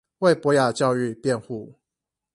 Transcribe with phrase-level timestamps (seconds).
[0.17, 1.75] 為博雅教育辯護